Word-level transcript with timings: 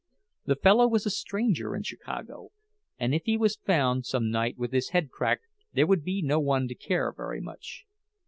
The 0.45 0.55
fellow 0.55 0.87
was 0.87 1.05
a 1.05 1.11
stranger 1.11 1.75
in 1.75 1.83
Chicago, 1.83 2.49
and 2.97 3.13
if 3.13 3.25
he 3.25 3.37
was 3.37 3.57
found 3.57 4.03
some 4.07 4.31
night 4.31 4.57
with 4.57 4.71
his 4.71 4.89
head 4.89 5.11
cracked 5.11 5.45
there 5.73 5.85
would 5.85 6.03
be 6.03 6.23
no 6.23 6.39
one 6.39 6.67
to 6.69 6.73
care 6.73 7.13
very 7.15 7.39
much. 7.39 7.85